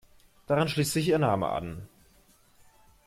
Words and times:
Daran 0.47 0.67
schließt 0.67 0.93
sich 0.93 1.09
ihr 1.09 1.19
Name 1.19 1.47
an. 1.49 1.87